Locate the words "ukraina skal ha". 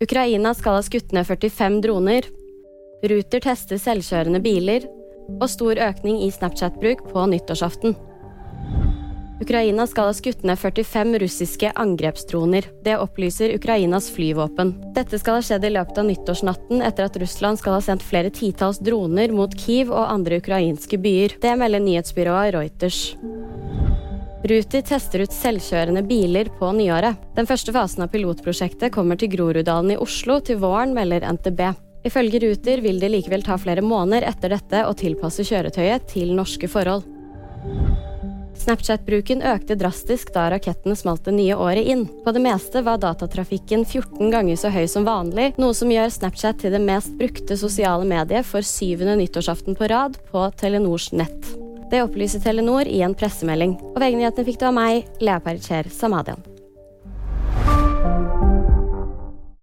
0.00-0.82, 9.40-10.14